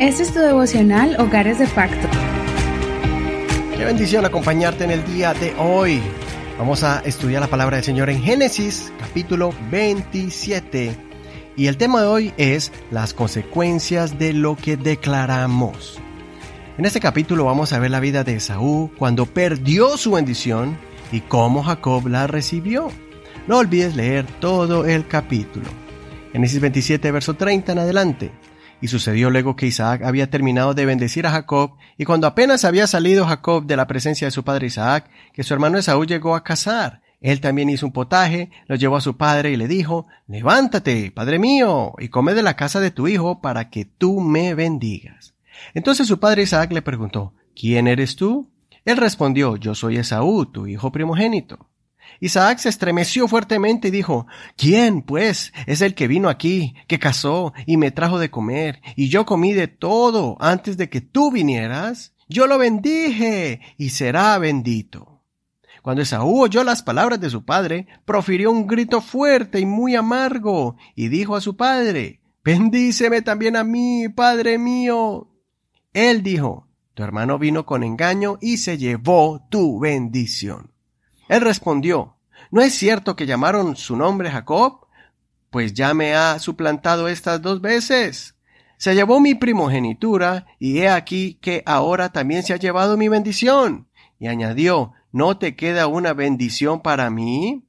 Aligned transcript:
Este 0.00 0.22
es 0.22 0.32
tu 0.32 0.38
devocional 0.38 1.16
Hogares 1.18 1.58
de 1.58 1.66
Pacto. 1.66 2.06
Qué 3.76 3.84
bendición 3.84 4.24
acompañarte 4.24 4.84
en 4.84 4.92
el 4.92 5.04
día 5.04 5.34
de 5.34 5.52
hoy. 5.58 6.00
Vamos 6.56 6.84
a 6.84 7.00
estudiar 7.00 7.40
la 7.40 7.48
palabra 7.48 7.78
del 7.78 7.84
Señor 7.84 8.08
en 8.08 8.22
Génesis 8.22 8.92
capítulo 9.00 9.52
27. 9.72 10.96
Y 11.56 11.66
el 11.66 11.76
tema 11.76 12.00
de 12.00 12.06
hoy 12.06 12.32
es 12.36 12.70
las 12.92 13.12
consecuencias 13.12 14.20
de 14.20 14.34
lo 14.34 14.54
que 14.54 14.76
declaramos. 14.76 15.98
En 16.78 16.84
este 16.84 17.00
capítulo 17.00 17.46
vamos 17.46 17.72
a 17.72 17.80
ver 17.80 17.90
la 17.90 17.98
vida 17.98 18.22
de 18.22 18.36
Esaú 18.36 18.92
cuando 18.98 19.26
perdió 19.26 19.96
su 19.96 20.12
bendición 20.12 20.78
y 21.10 21.22
cómo 21.22 21.64
Jacob 21.64 22.06
la 22.06 22.28
recibió. 22.28 22.92
No 23.48 23.58
olvides 23.58 23.96
leer 23.96 24.26
todo 24.38 24.86
el 24.86 25.08
capítulo. 25.08 25.66
Génesis 26.32 26.60
27, 26.60 27.10
verso 27.10 27.34
30 27.34 27.72
en 27.72 27.78
adelante. 27.80 28.30
Y 28.80 28.88
sucedió 28.88 29.30
luego 29.30 29.56
que 29.56 29.66
Isaac 29.66 30.02
había 30.04 30.30
terminado 30.30 30.74
de 30.74 30.86
bendecir 30.86 31.26
a 31.26 31.30
Jacob, 31.30 31.72
y 31.96 32.04
cuando 32.04 32.26
apenas 32.26 32.64
había 32.64 32.86
salido 32.86 33.26
Jacob 33.26 33.66
de 33.66 33.76
la 33.76 33.86
presencia 33.86 34.26
de 34.26 34.30
su 34.30 34.44
padre 34.44 34.68
Isaac, 34.68 35.10
que 35.32 35.42
su 35.42 35.52
hermano 35.52 35.78
Esaú 35.78 36.04
llegó 36.04 36.36
a 36.36 36.44
cazar. 36.44 37.02
Él 37.20 37.40
también 37.40 37.68
hizo 37.70 37.86
un 37.86 37.92
potaje, 37.92 38.50
lo 38.68 38.76
llevó 38.76 38.96
a 38.96 39.00
su 39.00 39.16
padre 39.16 39.50
y 39.50 39.56
le 39.56 39.66
dijo, 39.66 40.06
Levántate, 40.28 41.10
padre 41.10 41.38
mío, 41.38 41.94
y 41.98 42.08
come 42.08 42.34
de 42.34 42.42
la 42.42 42.54
casa 42.54 42.78
de 42.78 42.92
tu 42.92 43.08
hijo 43.08 43.40
para 43.40 43.70
que 43.70 43.84
tú 43.84 44.20
me 44.20 44.54
bendigas. 44.54 45.34
Entonces 45.74 46.06
su 46.06 46.20
padre 46.20 46.42
Isaac 46.42 46.72
le 46.72 46.82
preguntó, 46.82 47.34
¿quién 47.56 47.88
eres 47.88 48.14
tú? 48.14 48.48
Él 48.84 48.96
respondió, 48.96 49.56
Yo 49.56 49.74
soy 49.74 49.96
Esaú, 49.96 50.46
tu 50.46 50.66
hijo 50.68 50.92
primogénito. 50.92 51.68
Isaac 52.20 52.58
se 52.58 52.68
estremeció 52.68 53.28
fuertemente 53.28 53.88
y 53.88 53.90
dijo, 53.90 54.26
¿quién, 54.56 55.02
pues, 55.02 55.52
es 55.66 55.80
el 55.80 55.94
que 55.94 56.08
vino 56.08 56.28
aquí, 56.28 56.74
que 56.86 56.98
cazó 56.98 57.52
y 57.66 57.76
me 57.76 57.90
trajo 57.90 58.18
de 58.18 58.30
comer, 58.30 58.80
y 58.96 59.08
yo 59.08 59.26
comí 59.26 59.52
de 59.52 59.68
todo 59.68 60.36
antes 60.40 60.76
de 60.76 60.88
que 60.88 61.00
tú 61.00 61.30
vinieras? 61.30 62.14
Yo 62.28 62.46
lo 62.46 62.58
bendije 62.58 63.60
y 63.76 63.90
será 63.90 64.36
bendito. 64.38 65.22
Cuando 65.82 66.02
Esaú 66.02 66.42
oyó 66.42 66.64
las 66.64 66.82
palabras 66.82 67.20
de 67.20 67.30
su 67.30 67.44
padre, 67.44 67.86
profirió 68.04 68.50
un 68.50 68.66
grito 68.66 69.00
fuerte 69.00 69.60
y 69.60 69.66
muy 69.66 69.94
amargo, 69.94 70.76
y 70.94 71.08
dijo 71.08 71.36
a 71.36 71.40
su 71.40 71.56
padre, 71.56 72.20
Bendíceme 72.44 73.22
también 73.22 73.56
a 73.56 73.64
mí, 73.64 74.08
padre 74.08 74.58
mío. 74.58 75.28
Él 75.92 76.22
dijo, 76.22 76.68
Tu 76.94 77.02
hermano 77.02 77.38
vino 77.38 77.64
con 77.64 77.82
engaño 77.82 78.38
y 78.40 78.58
se 78.58 78.78
llevó 78.78 79.46
tu 79.50 79.78
bendición. 79.78 80.72
Él 81.28 81.40
respondió, 81.42 82.16
¿no 82.50 82.62
es 82.62 82.74
cierto 82.74 83.16
que 83.16 83.26
llamaron 83.26 83.76
su 83.76 83.96
nombre 83.96 84.30
Jacob? 84.30 84.86
Pues 85.50 85.74
ya 85.74 85.94
me 85.94 86.14
ha 86.14 86.38
suplantado 86.38 87.08
estas 87.08 87.40
dos 87.40 87.60
veces. 87.60 88.34
Se 88.76 88.94
llevó 88.94 89.20
mi 89.20 89.34
primogenitura, 89.34 90.46
y 90.58 90.78
he 90.78 90.88
aquí 90.88 91.38
que 91.40 91.62
ahora 91.66 92.10
también 92.10 92.42
se 92.42 92.54
ha 92.54 92.58
llevado 92.58 92.96
mi 92.96 93.08
bendición. 93.08 93.88
Y 94.18 94.28
añadió, 94.28 94.92
¿no 95.12 95.38
te 95.38 95.56
queda 95.56 95.86
una 95.86 96.12
bendición 96.12 96.80
para 96.80 97.10
mí? 97.10 97.64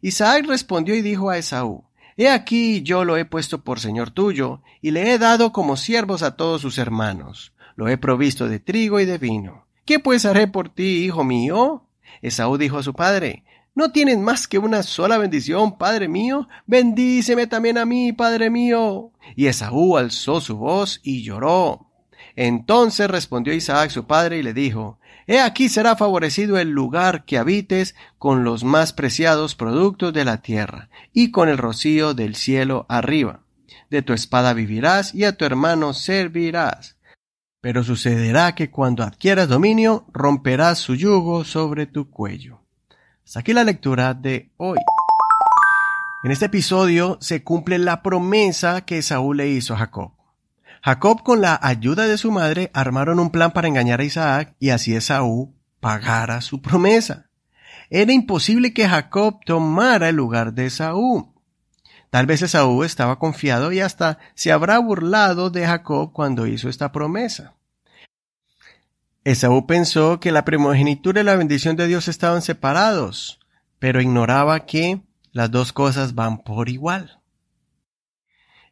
Isaac 0.00 0.46
respondió 0.46 0.94
y 0.94 1.02
dijo 1.02 1.30
a 1.30 1.38
Esaú, 1.38 1.84
He 2.16 2.28
aquí 2.28 2.82
yo 2.82 3.04
lo 3.04 3.16
he 3.16 3.24
puesto 3.24 3.62
por 3.64 3.80
señor 3.80 4.10
tuyo, 4.10 4.62
y 4.80 4.92
le 4.92 5.12
he 5.12 5.18
dado 5.18 5.52
como 5.52 5.76
siervos 5.76 6.22
a 6.22 6.36
todos 6.36 6.62
sus 6.62 6.78
hermanos. 6.78 7.52
Lo 7.76 7.88
he 7.88 7.98
provisto 7.98 8.48
de 8.48 8.60
trigo 8.60 9.00
y 9.00 9.04
de 9.04 9.18
vino. 9.18 9.66
¿Qué 9.84 9.98
pues 9.98 10.24
haré 10.24 10.46
por 10.46 10.68
ti, 10.68 11.04
hijo 11.04 11.24
mío? 11.24 11.84
Esaú 12.22 12.56
dijo 12.58 12.78
a 12.78 12.82
su 12.82 12.94
padre, 12.94 13.44
¿No 13.74 13.90
tienes 13.90 14.18
más 14.18 14.46
que 14.46 14.58
una 14.58 14.84
sola 14.84 15.18
bendición, 15.18 15.76
padre 15.76 16.06
mío? 16.06 16.48
Bendíceme 16.66 17.48
también 17.48 17.76
a 17.76 17.84
mí, 17.84 18.12
padre 18.12 18.48
mío. 18.48 19.10
Y 19.34 19.46
Esaú 19.46 19.96
alzó 19.96 20.40
su 20.40 20.56
voz 20.56 21.00
y 21.02 21.24
lloró. 21.24 21.90
Entonces 22.36 23.10
respondió 23.10 23.52
Isaac 23.52 23.90
su 23.90 24.06
padre 24.06 24.38
y 24.38 24.42
le 24.42 24.54
dijo, 24.54 24.98
He 25.26 25.40
aquí 25.40 25.68
será 25.68 25.96
favorecido 25.96 26.58
el 26.58 26.70
lugar 26.70 27.24
que 27.24 27.38
habites 27.38 27.96
con 28.18 28.44
los 28.44 28.62
más 28.62 28.92
preciados 28.92 29.54
productos 29.54 30.12
de 30.12 30.24
la 30.24 30.42
tierra, 30.42 30.90
y 31.12 31.30
con 31.30 31.48
el 31.48 31.58
rocío 31.58 32.14
del 32.14 32.36
cielo 32.36 32.86
arriba. 32.88 33.40
De 33.90 34.02
tu 34.02 34.12
espada 34.12 34.52
vivirás 34.52 35.14
y 35.14 35.24
a 35.24 35.36
tu 35.36 35.44
hermano 35.44 35.94
servirás. 35.94 36.96
Pero 37.64 37.82
sucederá 37.82 38.54
que 38.54 38.70
cuando 38.70 39.02
adquieras 39.02 39.48
dominio, 39.48 40.04
romperás 40.12 40.78
su 40.78 40.96
yugo 40.96 41.44
sobre 41.44 41.86
tu 41.86 42.10
cuello. 42.10 42.60
Hasta 43.24 43.40
aquí 43.40 43.54
la 43.54 43.64
lectura 43.64 44.12
de 44.12 44.50
hoy. 44.58 44.78
En 46.24 46.30
este 46.30 46.44
episodio 46.44 47.16
se 47.22 47.42
cumple 47.42 47.78
la 47.78 48.02
promesa 48.02 48.82
que 48.82 49.00
Saúl 49.00 49.38
le 49.38 49.48
hizo 49.48 49.72
a 49.72 49.78
Jacob. 49.78 50.10
Jacob 50.82 51.22
con 51.22 51.40
la 51.40 51.58
ayuda 51.62 52.06
de 52.06 52.18
su 52.18 52.30
madre 52.30 52.70
armaron 52.74 53.18
un 53.18 53.30
plan 53.30 53.52
para 53.52 53.66
engañar 53.66 54.00
a 54.00 54.04
Isaac 54.04 54.54
y 54.60 54.68
así 54.68 54.94
Esaú 54.94 55.54
pagara 55.80 56.42
su 56.42 56.60
promesa. 56.60 57.30
Era 57.88 58.12
imposible 58.12 58.74
que 58.74 58.86
Jacob 58.86 59.40
tomara 59.42 60.10
el 60.10 60.16
lugar 60.16 60.52
de 60.52 60.66
Esaú. 60.66 61.32
Tal 62.10 62.26
vez 62.26 62.42
Esaú 62.42 62.84
estaba 62.84 63.18
confiado 63.18 63.72
y 63.72 63.80
hasta 63.80 64.18
se 64.34 64.52
habrá 64.52 64.78
burlado 64.80 65.48
de 65.48 65.66
Jacob 65.66 66.12
cuando 66.12 66.46
hizo 66.46 66.68
esta 66.68 66.92
promesa. 66.92 67.53
Esaú 69.24 69.66
pensó 69.66 70.20
que 70.20 70.32
la 70.32 70.44
primogenitura 70.44 71.22
y 71.22 71.24
la 71.24 71.36
bendición 71.36 71.76
de 71.76 71.86
Dios 71.86 72.08
estaban 72.08 72.42
separados, 72.42 73.40
pero 73.78 74.02
ignoraba 74.02 74.66
que 74.66 75.00
las 75.32 75.50
dos 75.50 75.72
cosas 75.72 76.14
van 76.14 76.38
por 76.38 76.68
igual. 76.68 77.20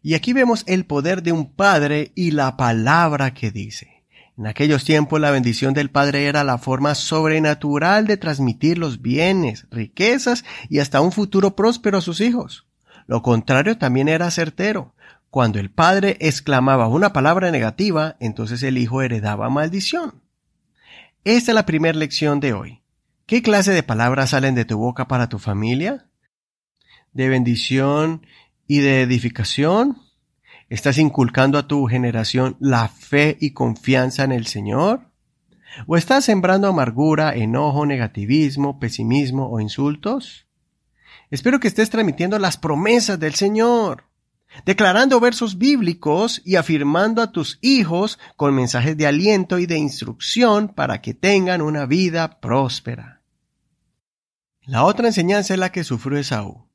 Y 0.02 0.12
aquí 0.12 0.34
vemos 0.34 0.64
el 0.66 0.84
poder 0.84 1.22
de 1.22 1.32
un 1.32 1.54
padre 1.54 2.12
y 2.14 2.32
la 2.32 2.58
palabra 2.58 3.32
que 3.32 3.50
dice. 3.50 4.04
En 4.36 4.46
aquellos 4.46 4.84
tiempos 4.84 5.20
la 5.20 5.30
bendición 5.30 5.72
del 5.72 5.90
padre 5.90 6.26
era 6.26 6.44
la 6.44 6.58
forma 6.58 6.94
sobrenatural 6.94 8.06
de 8.06 8.18
transmitir 8.18 8.76
los 8.76 9.00
bienes, 9.00 9.66
riquezas 9.70 10.44
y 10.68 10.80
hasta 10.80 11.00
un 11.00 11.12
futuro 11.12 11.56
próspero 11.56 11.98
a 11.98 12.02
sus 12.02 12.20
hijos. 12.20 12.66
Lo 13.06 13.22
contrario 13.22 13.78
también 13.78 14.08
era 14.08 14.30
certero. 14.30 14.94
Cuando 15.30 15.58
el 15.58 15.70
padre 15.70 16.18
exclamaba 16.20 16.88
una 16.88 17.12
palabra 17.14 17.50
negativa, 17.50 18.16
entonces 18.20 18.62
el 18.62 18.76
hijo 18.76 19.00
heredaba 19.00 19.48
maldición. 19.48 20.21
Esta 21.24 21.52
es 21.52 21.54
la 21.54 21.66
primera 21.66 21.96
lección 21.96 22.40
de 22.40 22.52
hoy. 22.52 22.82
¿Qué 23.26 23.42
clase 23.42 23.70
de 23.70 23.84
palabras 23.84 24.30
salen 24.30 24.56
de 24.56 24.64
tu 24.64 24.76
boca 24.76 25.06
para 25.06 25.28
tu 25.28 25.38
familia? 25.38 26.08
¿De 27.12 27.28
bendición 27.28 28.26
y 28.66 28.80
de 28.80 29.02
edificación? 29.02 30.02
¿Estás 30.68 30.98
inculcando 30.98 31.58
a 31.58 31.68
tu 31.68 31.86
generación 31.86 32.56
la 32.58 32.88
fe 32.88 33.36
y 33.40 33.52
confianza 33.52 34.24
en 34.24 34.32
el 34.32 34.48
Señor? 34.48 35.12
¿O 35.86 35.96
estás 35.96 36.24
sembrando 36.24 36.66
amargura, 36.66 37.36
enojo, 37.36 37.86
negativismo, 37.86 38.80
pesimismo 38.80 39.48
o 39.48 39.60
insultos? 39.60 40.48
Espero 41.30 41.60
que 41.60 41.68
estés 41.68 41.88
transmitiendo 41.88 42.36
las 42.40 42.56
promesas 42.56 43.20
del 43.20 43.36
Señor, 43.36 44.06
declarando 44.64 45.20
versos 45.20 45.58
bíblicos 45.58 46.42
y 46.44 46.56
afirmando 46.56 47.22
a 47.22 47.32
tus 47.32 47.58
hijos 47.60 48.18
con 48.36 48.54
mensajes 48.54 48.96
de 48.96 49.06
aliento 49.06 49.58
y 49.58 49.66
de 49.66 49.78
instrucción 49.78 50.68
para 50.68 51.00
que 51.00 51.14
tengan 51.14 51.62
una 51.62 51.86
vida 51.86 52.40
próspera. 52.40 53.22
La 54.64 54.84
otra 54.84 55.08
enseñanza 55.08 55.54
es 55.54 55.60
la 55.60 55.72
que 55.72 55.84
sufrió 55.84 56.18
Esaú. 56.18 56.68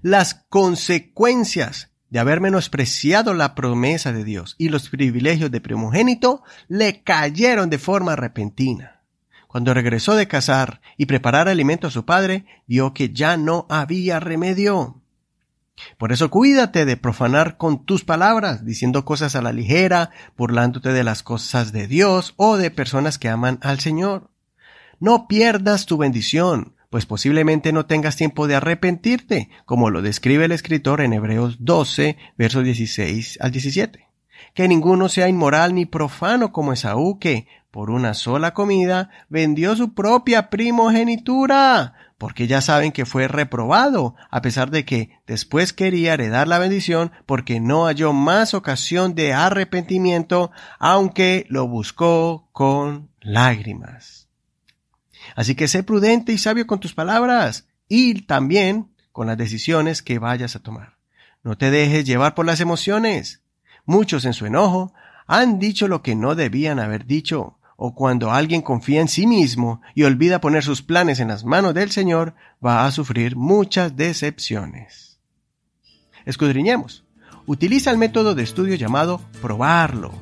Las 0.00 0.34
consecuencias 0.48 1.90
de 2.08 2.18
haber 2.18 2.40
menospreciado 2.40 3.34
la 3.34 3.54
promesa 3.54 4.12
de 4.12 4.24
Dios 4.24 4.54
y 4.56 4.68
los 4.68 4.88
privilegios 4.88 5.50
de 5.50 5.60
primogénito 5.60 6.42
le 6.68 7.02
cayeron 7.02 7.70
de 7.70 7.78
forma 7.78 8.16
repentina. 8.16 9.02
Cuando 9.48 9.74
regresó 9.74 10.14
de 10.14 10.26
cazar 10.26 10.80
y 10.96 11.06
preparar 11.06 11.48
alimento 11.48 11.86
a 11.86 11.90
su 11.90 12.04
padre, 12.04 12.44
vio 12.66 12.94
que 12.94 13.10
ya 13.10 13.36
no 13.36 13.66
había 13.68 14.20
remedio. 14.20 15.02
Por 15.98 16.12
eso 16.12 16.30
cuídate 16.30 16.84
de 16.84 16.96
profanar 16.96 17.56
con 17.56 17.84
tus 17.84 18.04
palabras, 18.04 18.64
diciendo 18.64 19.04
cosas 19.04 19.34
a 19.34 19.42
la 19.42 19.52
ligera, 19.52 20.10
burlándote 20.36 20.92
de 20.92 21.04
las 21.04 21.22
cosas 21.22 21.72
de 21.72 21.86
Dios 21.86 22.34
o 22.36 22.56
de 22.56 22.70
personas 22.70 23.18
que 23.18 23.28
aman 23.28 23.58
al 23.62 23.80
Señor. 23.80 24.30
No 25.00 25.26
pierdas 25.26 25.86
tu 25.86 25.96
bendición, 25.96 26.74
pues 26.90 27.06
posiblemente 27.06 27.72
no 27.72 27.86
tengas 27.86 28.16
tiempo 28.16 28.46
de 28.46 28.54
arrepentirte, 28.54 29.50
como 29.64 29.90
lo 29.90 30.00
describe 30.00 30.44
el 30.44 30.52
escritor 30.52 31.00
en 31.00 31.12
Hebreos 31.12 31.56
12, 31.58 32.16
versos 32.38 32.64
16 32.64 33.38
al 33.40 33.50
17. 33.50 34.08
Que 34.54 34.68
ninguno 34.68 35.08
sea 35.08 35.28
inmoral 35.28 35.74
ni 35.74 35.86
profano 35.86 36.52
como 36.52 36.72
Esaú, 36.72 37.18
que, 37.18 37.48
por 37.72 37.90
una 37.90 38.14
sola 38.14 38.54
comida, 38.54 39.10
vendió 39.28 39.74
su 39.74 39.94
propia 39.94 40.50
primogenitura, 40.50 41.94
porque 42.18 42.46
ya 42.46 42.60
saben 42.60 42.92
que 42.92 43.06
fue 43.06 43.28
reprobado, 43.28 44.14
a 44.30 44.40
pesar 44.40 44.70
de 44.70 44.84
que 44.84 45.18
después 45.26 45.72
quería 45.72 46.14
heredar 46.14 46.48
la 46.48 46.58
bendición, 46.58 47.12
porque 47.26 47.60
no 47.60 47.84
halló 47.86 48.12
más 48.12 48.54
ocasión 48.54 49.14
de 49.14 49.32
arrepentimiento, 49.32 50.50
aunque 50.78 51.46
lo 51.48 51.66
buscó 51.66 52.48
con 52.52 53.10
lágrimas. 53.20 54.28
Así 55.34 55.54
que 55.54 55.68
sé 55.68 55.82
prudente 55.82 56.32
y 56.32 56.38
sabio 56.38 56.66
con 56.66 56.80
tus 56.80 56.94
palabras, 56.94 57.66
y 57.88 58.22
también 58.22 58.90
con 59.12 59.26
las 59.26 59.38
decisiones 59.38 60.02
que 60.02 60.18
vayas 60.18 60.56
a 60.56 60.60
tomar. 60.60 60.96
No 61.42 61.58
te 61.58 61.70
dejes 61.70 62.04
llevar 62.04 62.34
por 62.34 62.46
las 62.46 62.60
emociones. 62.60 63.42
Muchos 63.84 64.24
en 64.24 64.32
su 64.32 64.46
enojo 64.46 64.94
han 65.26 65.58
dicho 65.58 65.88
lo 65.88 66.02
que 66.02 66.14
no 66.14 66.34
debían 66.34 66.78
haber 66.78 67.06
dicho, 67.06 67.58
o 67.76 67.94
cuando 67.94 68.30
alguien 68.32 68.62
confía 68.62 69.00
en 69.00 69.08
sí 69.08 69.26
mismo 69.26 69.80
y 69.94 70.04
olvida 70.04 70.40
poner 70.40 70.62
sus 70.62 70.82
planes 70.82 71.20
en 71.20 71.28
las 71.28 71.44
manos 71.44 71.74
del 71.74 71.90
Señor, 71.90 72.34
va 72.64 72.86
a 72.86 72.90
sufrir 72.90 73.36
muchas 73.36 73.96
decepciones. 73.96 75.18
Escudriñemos. 76.24 77.04
Utiliza 77.46 77.90
el 77.90 77.98
método 77.98 78.34
de 78.34 78.42
estudio 78.42 78.74
llamado 78.74 79.20
probarlo. 79.42 80.12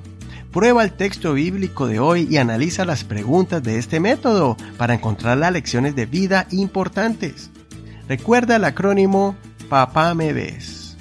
Prueba 0.51 0.83
el 0.83 0.93
texto 0.93 1.35
bíblico 1.35 1.87
de 1.87 2.01
hoy 2.01 2.27
y 2.29 2.37
analiza 2.37 2.85
las 2.85 3.05
preguntas 3.05 3.63
de 3.63 3.79
este 3.79 4.01
método 4.01 4.57
para 4.77 4.95
encontrar 4.95 5.39
las 5.39 5.53
lecciones 5.53 5.95
de 5.95 6.07
vida 6.07 6.47
importantes. 6.51 7.51
Recuerda 8.09 8.57
el 8.57 8.65
acrónimo 8.65 9.37
Papá 9.69 10.13
me 10.15 10.35
ves. 10.35 10.99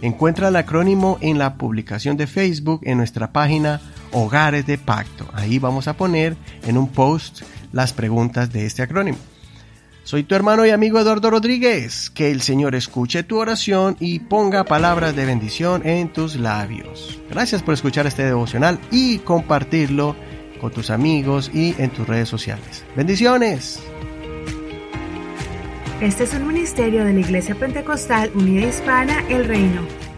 Encuentra 0.00 0.48
el 0.48 0.56
acrónimo 0.56 1.18
en 1.20 1.36
la 1.38 1.56
publicación 1.56 2.16
de 2.16 2.26
Facebook 2.26 2.80
en 2.84 2.96
nuestra 2.96 3.32
página 3.32 3.82
Hogares 4.12 4.66
de 4.66 4.78
Pacto. 4.78 5.28
Ahí 5.32 5.58
vamos 5.58 5.88
a 5.88 5.96
poner 5.96 6.36
en 6.64 6.76
un 6.76 6.88
post 6.88 7.42
las 7.72 7.92
preguntas 7.92 8.52
de 8.52 8.66
este 8.66 8.82
acrónimo. 8.82 9.18
Soy 10.04 10.24
tu 10.24 10.34
hermano 10.34 10.66
y 10.66 10.70
amigo 10.70 10.98
Eduardo 10.98 11.30
Rodríguez. 11.30 12.10
Que 12.10 12.30
el 12.30 12.40
Señor 12.40 12.74
escuche 12.74 13.22
tu 13.22 13.38
oración 13.38 13.96
y 14.00 14.18
ponga 14.18 14.64
palabras 14.64 15.14
de 15.14 15.24
bendición 15.24 15.86
en 15.86 16.12
tus 16.12 16.36
labios. 16.36 17.20
Gracias 17.30 17.62
por 17.62 17.74
escuchar 17.74 18.06
este 18.06 18.24
devocional 18.24 18.80
y 18.90 19.18
compartirlo 19.18 20.16
con 20.60 20.72
tus 20.72 20.90
amigos 20.90 21.50
y 21.54 21.74
en 21.78 21.90
tus 21.90 22.08
redes 22.08 22.28
sociales. 22.28 22.84
Bendiciones. 22.96 23.78
Este 26.00 26.24
es 26.24 26.34
un 26.34 26.46
ministerio 26.46 27.04
de 27.04 27.12
la 27.12 27.20
Iglesia 27.20 27.54
Pentecostal 27.54 28.30
Unida 28.34 28.66
Hispana 28.66 29.22
El 29.28 29.44
Reino. 29.44 30.09